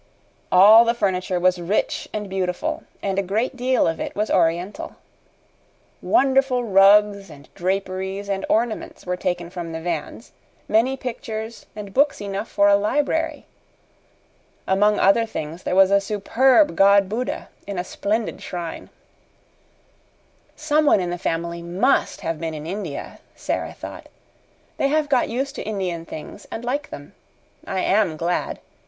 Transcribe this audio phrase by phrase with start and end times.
[0.51, 4.95] All the furniture was rich and beautiful, and a great deal of it was Oriental.
[6.01, 10.31] Wonderful rugs and draperies and ornaments were taken from the vans,
[10.67, 13.45] many pictures, and books enough for a library.
[14.67, 18.89] Among other things there was a superb god Buddha in a splendid shrine.
[20.55, 24.09] "Someone in the family MUST have been in India," Sara thought.
[24.77, 27.13] "They have got used to Indian things and like them.
[27.67, 28.59] I AM glad.